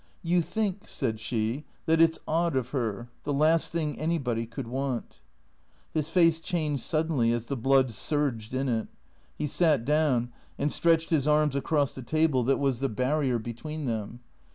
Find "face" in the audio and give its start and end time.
6.09-6.41